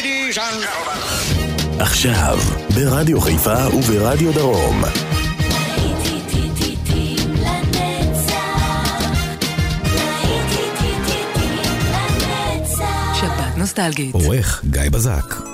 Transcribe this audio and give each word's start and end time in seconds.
ladies 0.00 0.38
and 0.38 0.62
gentlemen. 0.62 1.80
עכשיו, 1.80 2.38
ברדיו 2.74 3.20
חיפה 3.20 3.66
וברדיו 3.76 4.32
דרום. 4.32 4.82
נוסטלגית. 13.56 14.14
עורך 14.14 14.64
גיא 14.70 14.90
בזק 14.90 15.49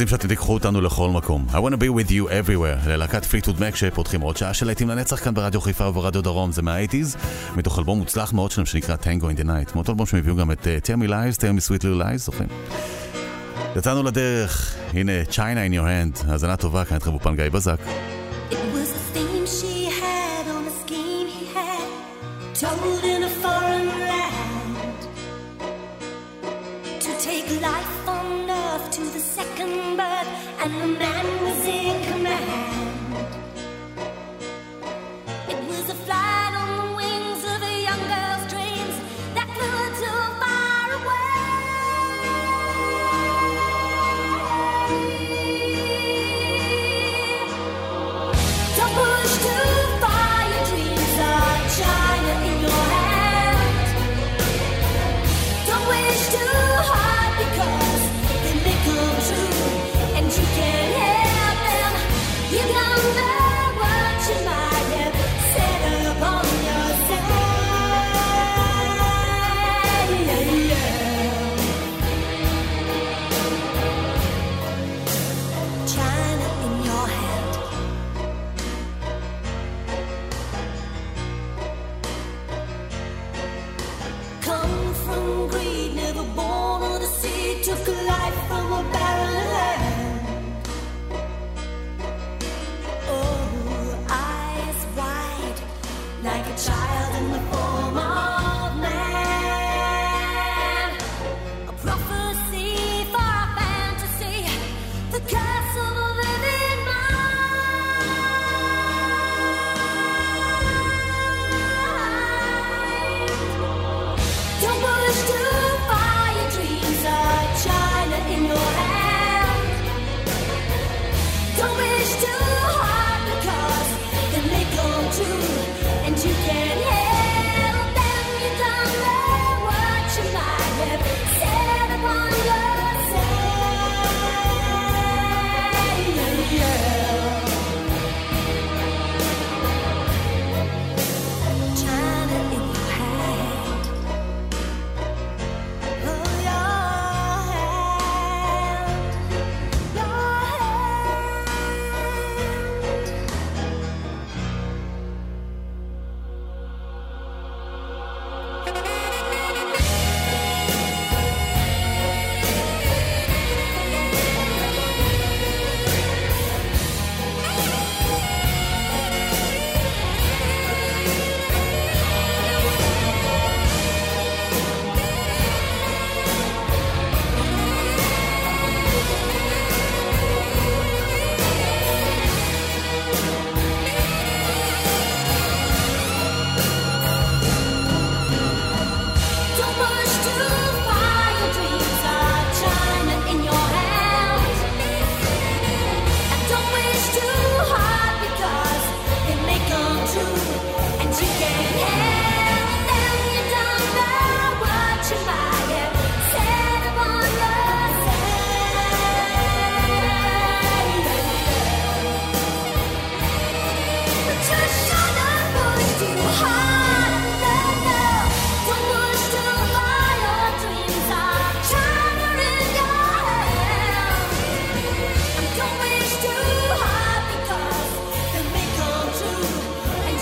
רוצים 0.00 0.16
שאתם 0.16 0.28
תיקחו 0.28 0.54
אותנו 0.54 0.80
לכל 0.80 1.10
מקום. 1.10 1.46
I 1.50 1.54
want 1.54 1.74
to 1.74 1.76
be 1.76 1.88
with 1.88 2.10
you 2.10 2.28
everywhere, 2.28 2.88
ללהקת 2.88 3.24
פליטווד 3.24 3.60
מק 3.60 3.76
שפותחים 3.76 4.20
עוד 4.20 4.36
שעה 4.36 4.54
של 4.54 4.66
להיטים 4.66 4.88
לנצח 4.88 5.24
כאן 5.24 5.34
ברדיו 5.34 5.60
חיפה 5.60 5.88
וברדיו 5.88 6.22
דרום, 6.22 6.52
זה 6.52 6.62
מהאייטיז, 6.62 7.16
מתוך 7.56 7.78
אלבום 7.78 7.98
מוצלח 7.98 8.32
מאוד 8.32 8.50
שלהם 8.50 8.66
שנקרא 8.66 8.96
Tango 8.96 9.24
in 9.24 9.40
the 9.40 9.44
Night. 9.44 9.74
מאותו 9.74 9.92
אלבום 9.92 10.06
שהם 10.06 10.18
הביאו 10.18 10.36
גם 10.36 10.52
את 10.52 10.58
אה, 10.58 10.86
Tell 10.86 11.02
me 11.02 11.08
Lies, 11.08 11.36
Tell 11.36 11.58
me 11.58 11.68
Sweet 11.68 11.82
Little 11.82 12.02
Lies, 12.02 12.16
זוכרים? 12.16 12.48
יצאנו 13.76 14.02
לדרך, 14.02 14.74
הנה 14.92 15.12
China 15.30 15.70
in 15.70 15.74
your 15.74 16.18
hand, 16.22 16.30
האזנה 16.30 16.56
טובה, 16.56 16.84
כאן 16.84 16.94
איתכם 16.94 17.12
אופן 17.12 17.36
גיא 17.36 17.48
בזק. 17.48 17.80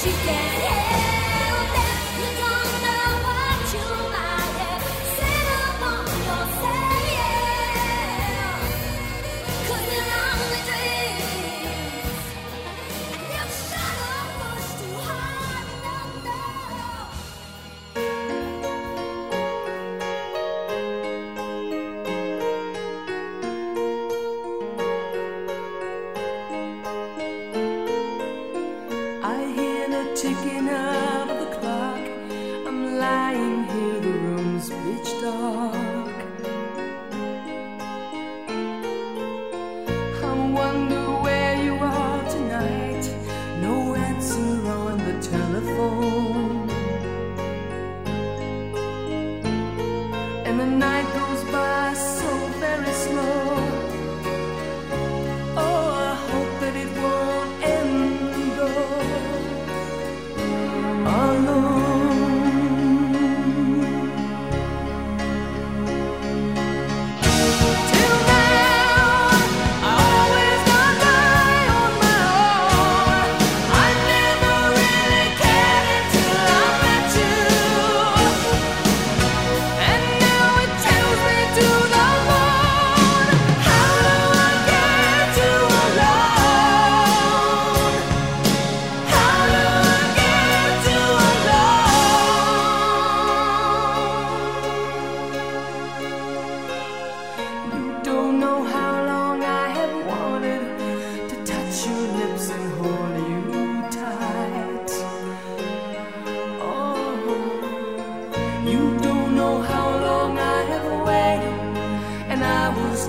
you 0.09 0.15
get. 0.25 0.68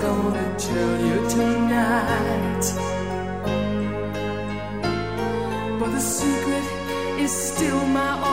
gonna 0.01 0.55
tell 0.57 0.93
you 1.07 1.29
tonight. 1.29 2.65
But 5.79 5.91
the 5.91 5.99
secret 5.99 6.65
is 7.19 7.31
still 7.31 7.85
my 7.87 8.23
own. 8.23 8.28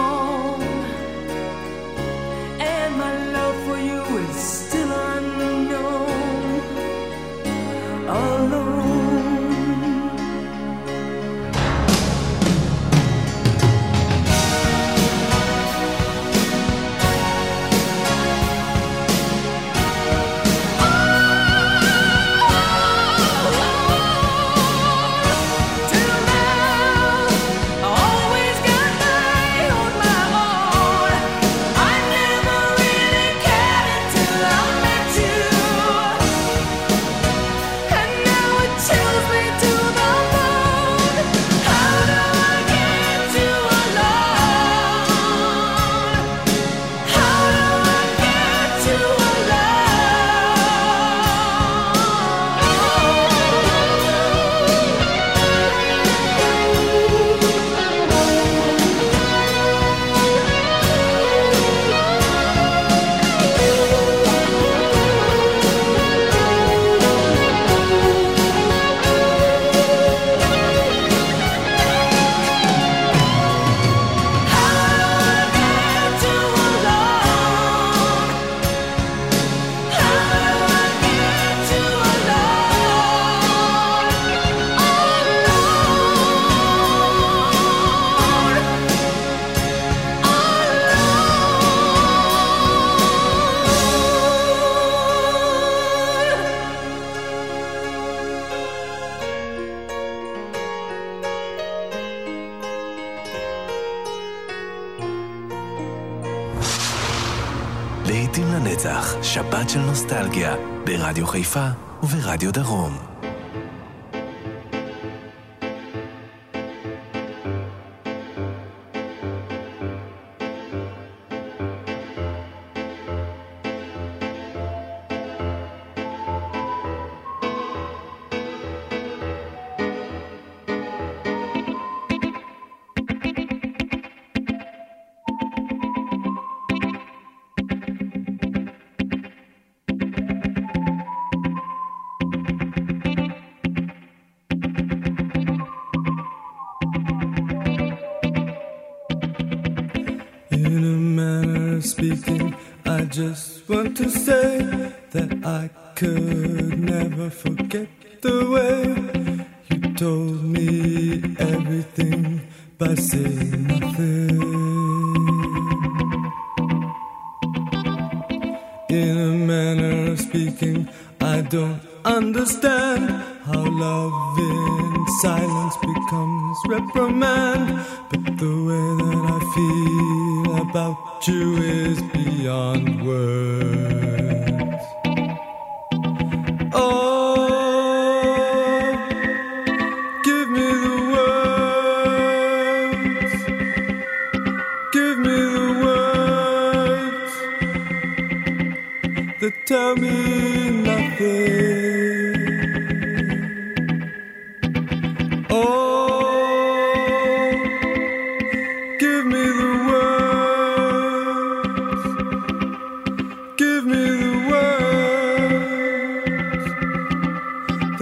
לעתים 108.08 108.46
לנצח, 108.52 109.22
שבת 109.22 109.70
של 109.70 109.78
נוסטלגיה, 109.78 110.54
ברדיו 110.84 111.26
חיפה 111.26 111.66
וברדיו 112.02 112.52
דרום. 112.52 112.98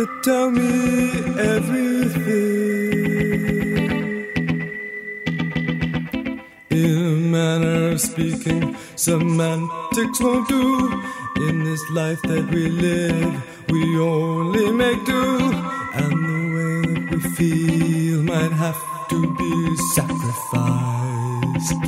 that 0.05 0.23
tell 0.23 0.51
me 0.51 0.71
everything. 1.55 2.25
In 6.71 7.31
manner 7.31 7.93
of 7.93 8.01
speaking, 8.01 8.77
semantics 8.97 10.21
won't 10.21 10.49
do. 10.49 11.03
In 11.49 11.65
this 11.65 11.83
life 11.91 12.21
that 12.23 12.49
we 12.51 12.69
live, 12.69 13.35
we 13.71 13.99
only 13.99 14.71
make 14.73 15.05
do. 15.07 15.25
And 16.01 16.13
the 16.31 16.41
way 16.55 16.81
that 16.91 17.03
we 17.11 17.19
feel 17.37 18.23
might 18.23 18.53
have 18.65 18.81
to 19.11 19.19
be 19.41 19.53
sacrificed. 19.97 21.83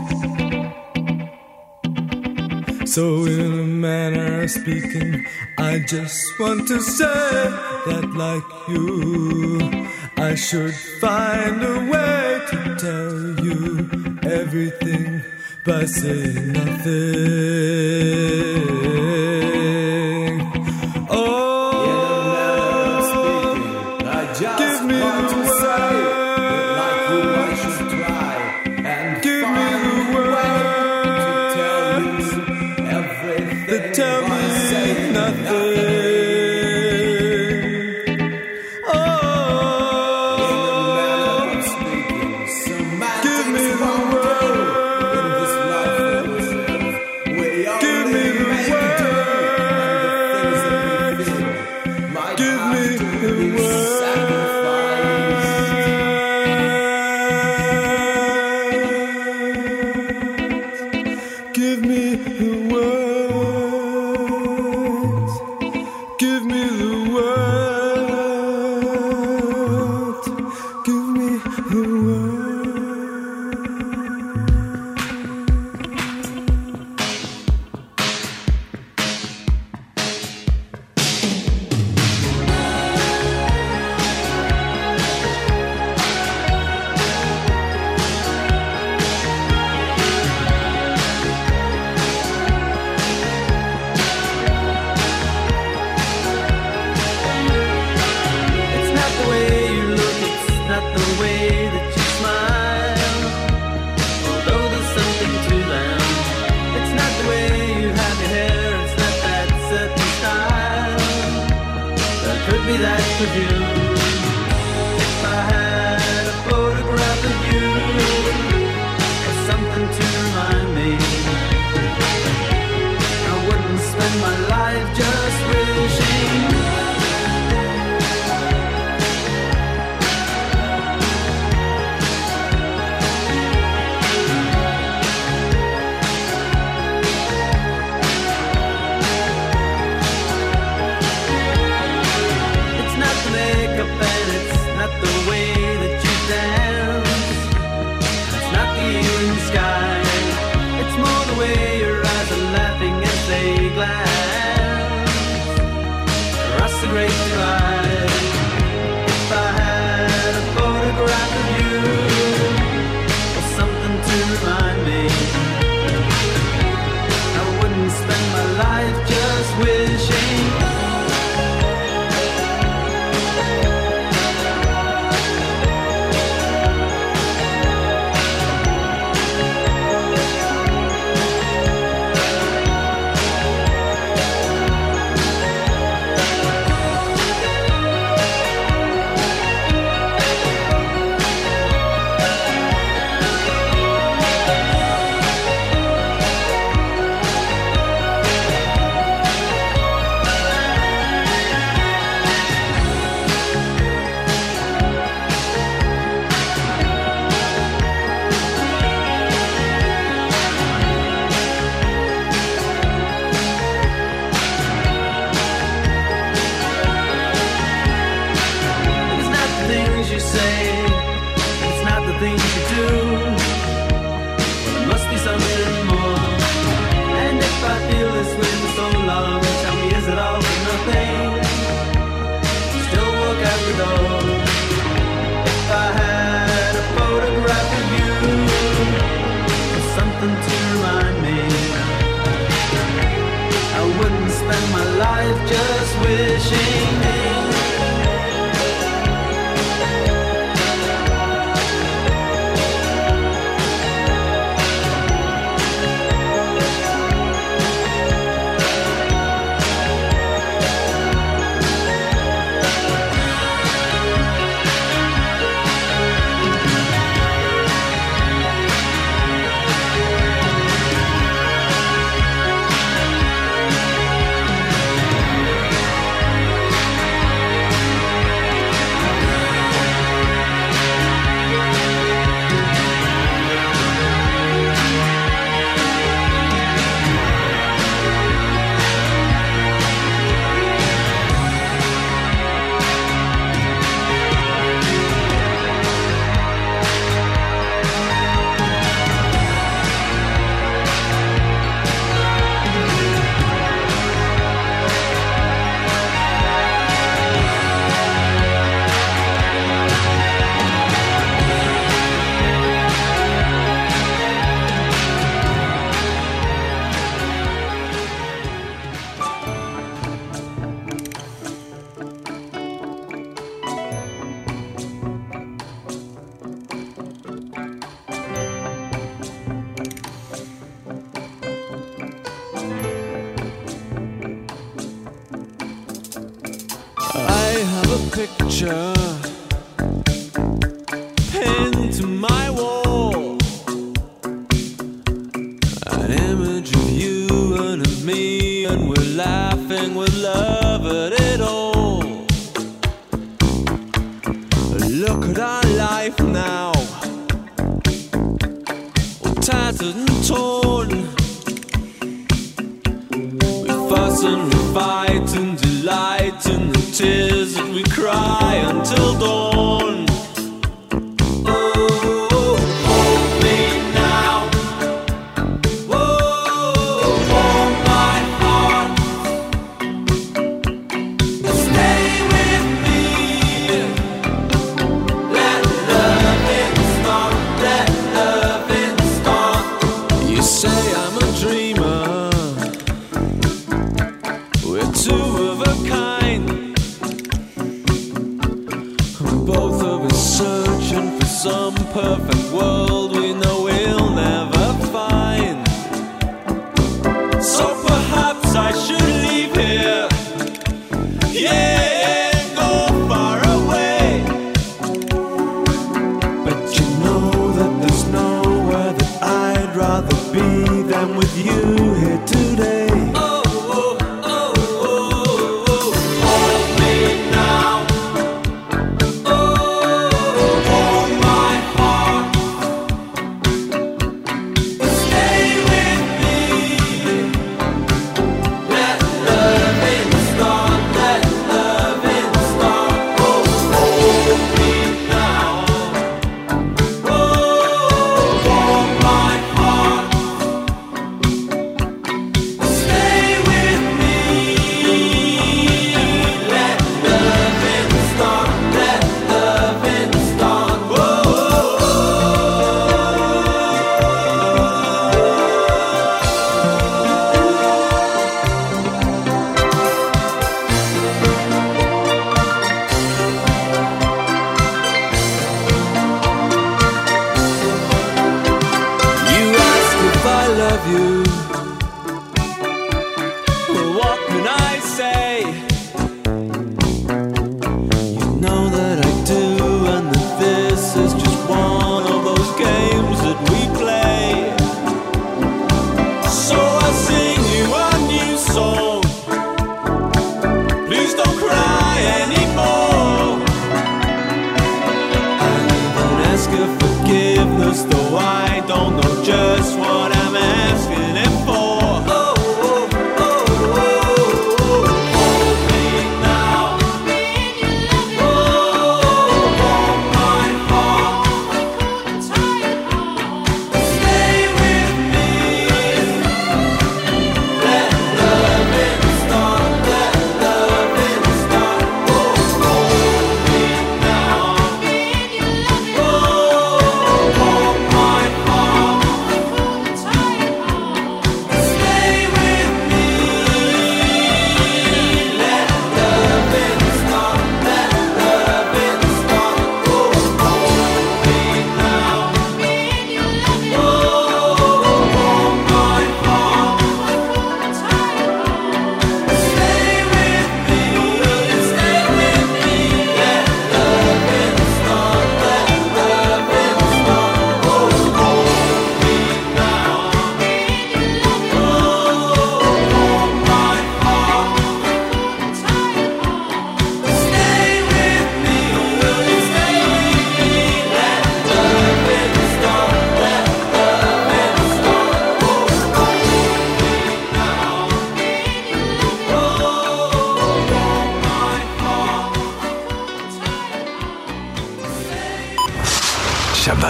So, 2.95 3.05
in 3.27 3.41
a 3.41 3.65
manner 3.87 4.26
Speaking, 4.47 5.27
I 5.59 5.81
just 5.81 6.39
want 6.39 6.69
to 6.69 6.81
say 6.81 7.05
that, 7.05 8.13
like 8.15 8.45
you, 8.69 9.89
I 10.17 10.37
should 10.37 10.73
find 11.01 11.63
a 11.65 11.81
way 11.91 12.41
to 12.51 12.77
tell 12.79 13.41
you 13.45 13.89
everything 14.23 15.25
by 15.65 15.85
saying 15.87 16.53
nothing. 16.53 17.57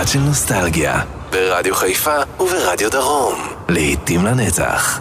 של 0.07 0.19
נוסטלגיה, 0.19 1.01
ברדיו 1.31 1.75
חיפה 1.75 2.16
וברדיו 2.40 2.90
דרום. 2.90 3.35
לעתים 3.69 4.25
לנצח. 4.25 5.01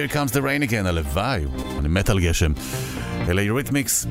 Here 0.00 0.08
comes 0.08 0.32
the 0.32 0.40
rain 0.40 0.70
again, 0.70 0.86
הלוואי, 0.86 1.44
אני 1.78 1.88
מת 1.88 2.10
על 2.10 2.20
גשם. 2.20 2.52
אלה 3.28 3.42
יוריתמיקס, 3.42 4.06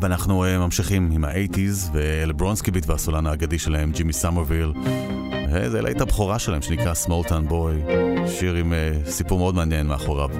ואנחנו 0.00 0.44
אה, 0.44 0.58
ממשיכים 0.58 1.10
עם 1.12 1.24
האייטיז, 1.24 1.90
ואלה 1.92 2.32
ברונסקי 2.32 2.70
ביט 2.70 2.86
והסולן 2.86 3.26
האגדי 3.26 3.58
שלהם, 3.58 3.92
ג'ימי 3.92 4.12
סמרוויל. 4.12 4.72
זה 5.68 5.82
להיט 5.82 6.00
הבכורה 6.00 6.38
שלהם 6.38 6.62
שנקרא 6.62 6.94
Smalltown 6.94 7.48
Boy, 7.48 7.82
שיר 8.38 8.54
עם 8.54 8.72
אה, 8.72 9.10
סיפור 9.10 9.38
מאוד 9.38 9.54
מעניין 9.54 9.86
מאחוריו. 9.86 10.30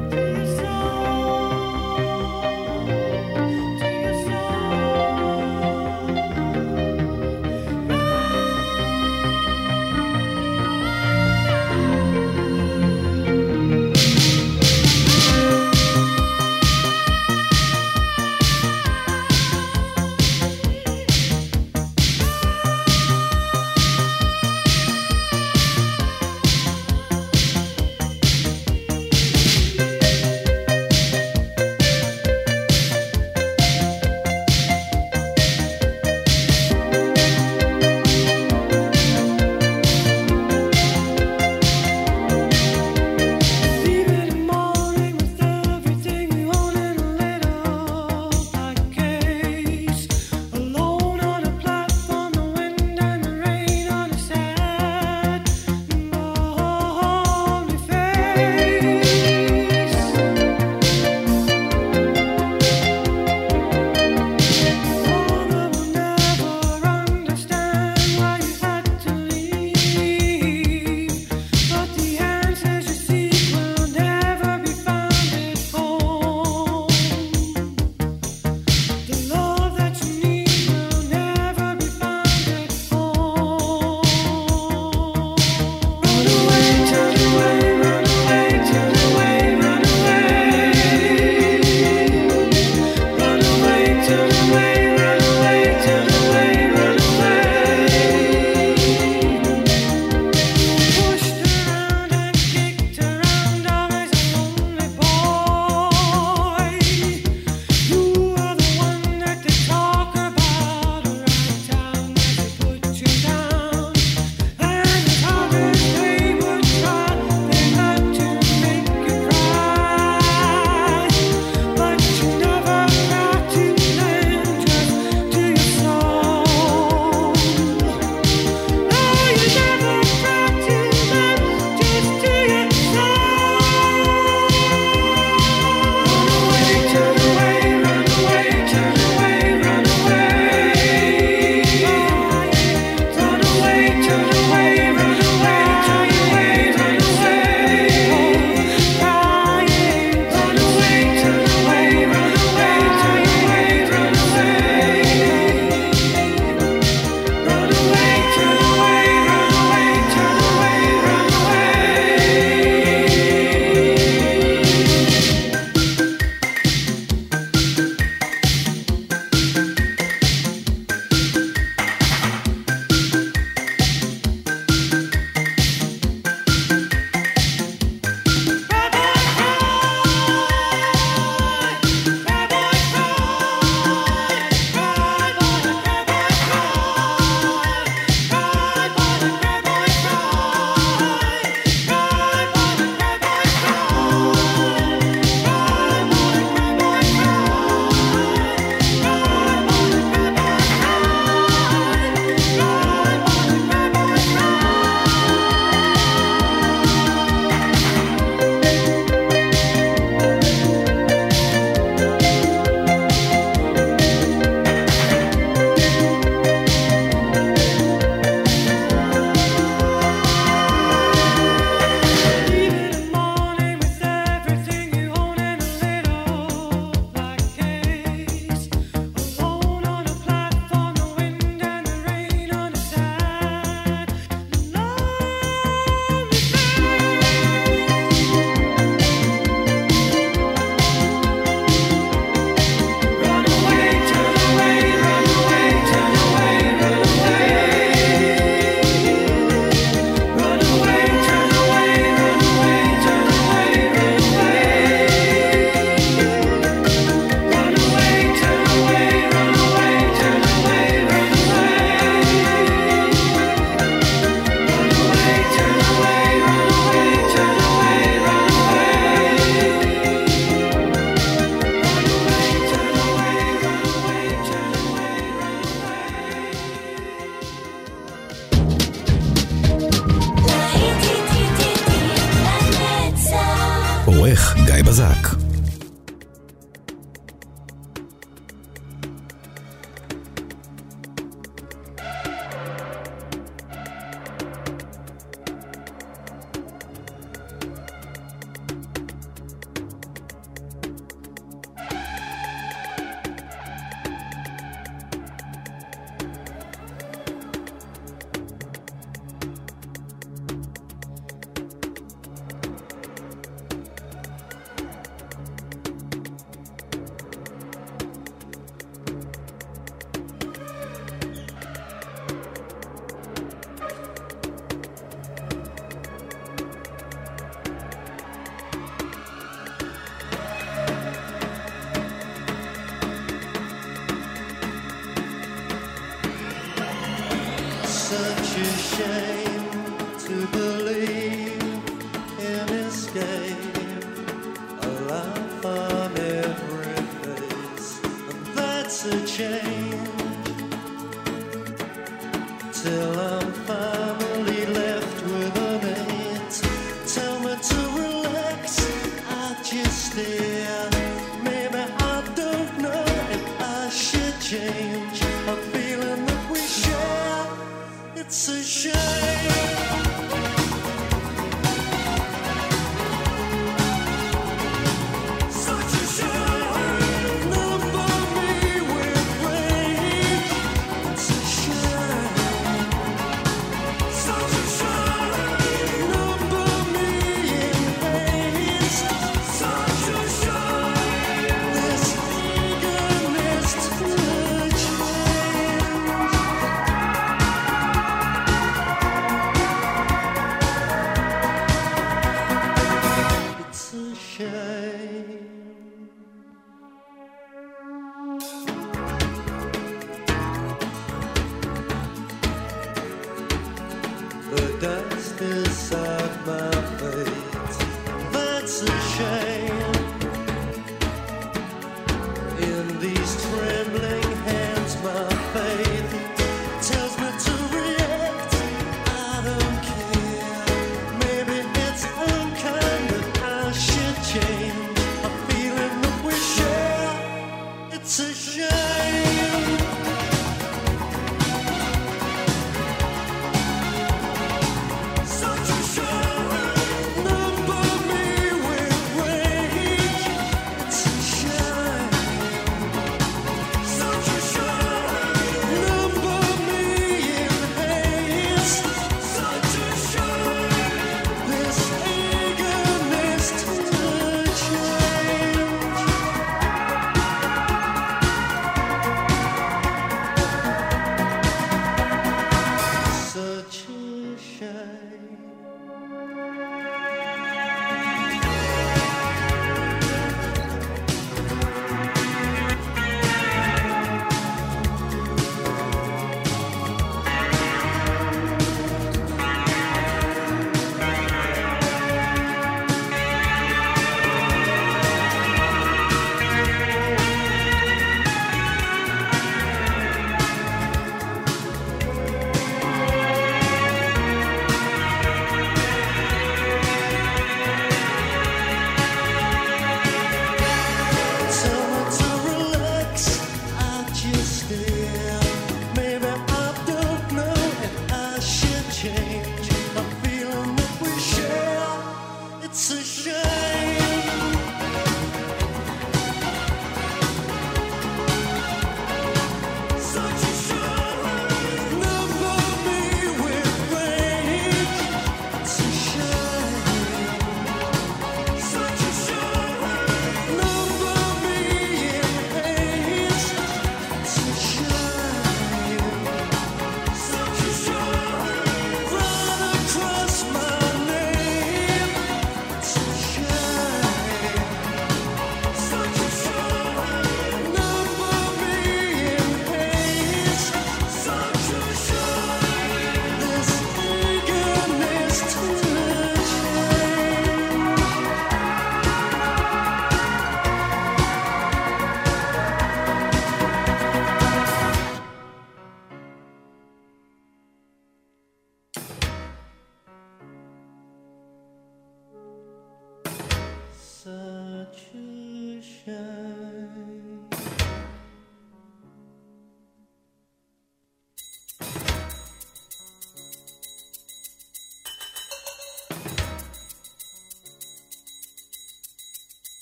A 418.82 419.00
shame. 419.00 419.59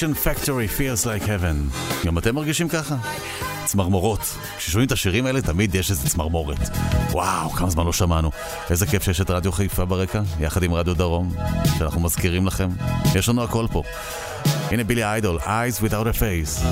Satisfaction 0.00 0.14
Factory 0.14 0.66
feels 0.66 1.04
like 1.04 1.26
heaven. 1.26 1.76
גם 2.06 2.18
אתם 2.18 2.34
מרגישים 2.34 2.68
ככה? 2.68 2.96
צמרמורות. 3.64 4.36
כששומעים 4.58 4.86
את 4.86 4.92
השירים 4.92 5.26
האלה 5.26 5.42
תמיד 5.42 5.74
יש 5.74 5.90
איזה 5.90 6.08
צמרמורת. 6.08 6.58
וואו, 7.10 7.50
כמה 7.50 7.70
זמן 7.70 7.86
לא 7.86 7.92
שמענו. 7.92 8.30
איזה 8.70 8.86
כיף 8.86 9.02
שיש 9.02 9.20
את 9.20 9.30
רדיו 9.30 9.52
חיפה 9.52 9.84
ברקע, 9.84 10.22
יחד 10.40 10.62
עם 10.62 10.74
רדיו 10.74 10.94
דרום, 10.94 11.32
שאנחנו 11.78 12.00
מזכירים 12.00 12.46
לכם. 12.46 12.68
יש 13.14 13.28
לנו 13.28 13.42
הכל 13.42 13.66
פה. 13.72 13.82
הנה 14.44 14.84
בילי 14.84 15.04
איידול, 15.04 15.38
Eyes 15.38 15.82
Without 15.82 16.16
a 16.16 16.20
Face. 16.20 16.64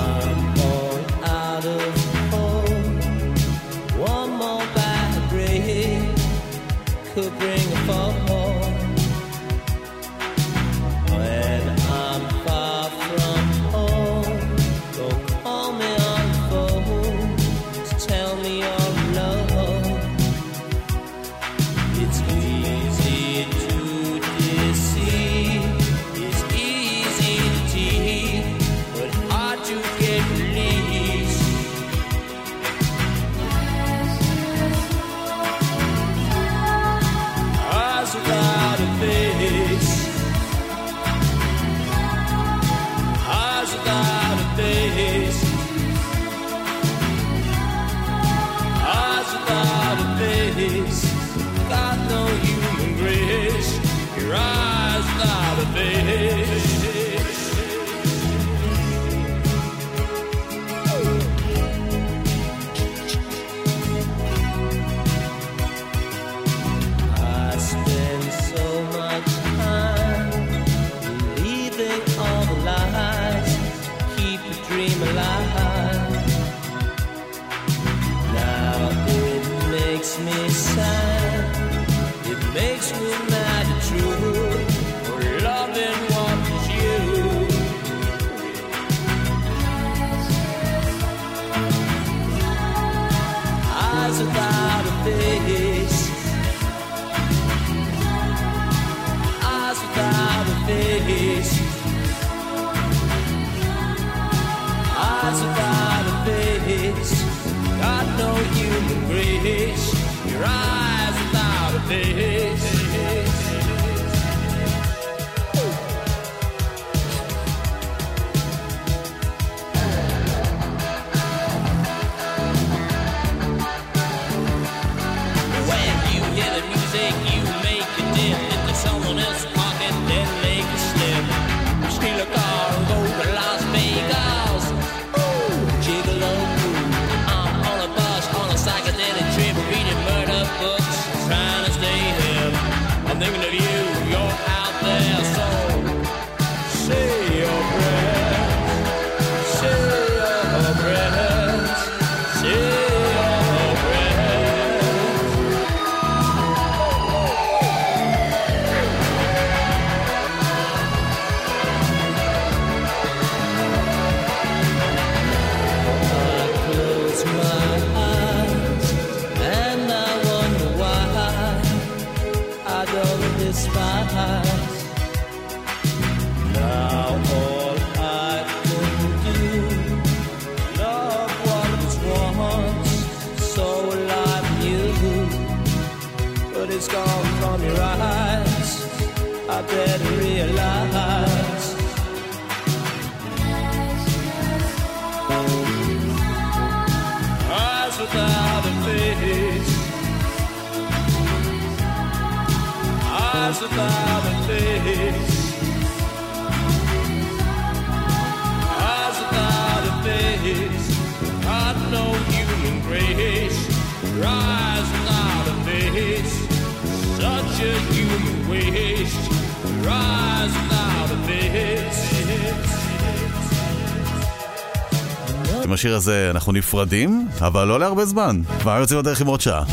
עם 225.69 225.73
השיר 225.73 225.95
הזה 225.95 226.27
אנחנו 226.31 226.51
נפרדים, 226.51 227.27
אבל 227.41 227.67
לא 227.67 227.79
להרבה 227.79 228.05
זמן. 228.05 228.41
כבר 228.59 228.77
יוצאים 228.79 228.99
לדרך 228.99 229.21
עם 229.21 229.27
עוד 229.27 229.41
שעה. 229.41 229.63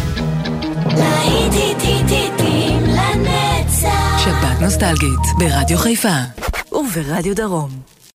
שבת 4.24 4.60
נוסטלגית, 4.60 5.20
ברדיו 5.38 5.78
חיפה 5.78 6.16
וברדיו 6.72 7.36
דרום. 7.36 7.95